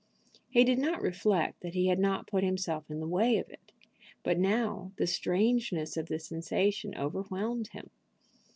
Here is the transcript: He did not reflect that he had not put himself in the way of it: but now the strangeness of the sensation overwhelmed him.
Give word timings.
He 0.49 0.63
did 0.63 0.79
not 0.79 0.99
reflect 0.99 1.59
that 1.61 1.75
he 1.75 1.85
had 1.85 1.99
not 1.99 2.25
put 2.25 2.43
himself 2.43 2.89
in 2.89 2.99
the 3.01 3.07
way 3.07 3.37
of 3.37 3.47
it: 3.51 3.71
but 4.23 4.39
now 4.39 4.93
the 4.95 5.05
strangeness 5.05 5.95
of 5.95 6.07
the 6.07 6.17
sensation 6.17 6.95
overwhelmed 6.97 7.67
him. 7.67 7.91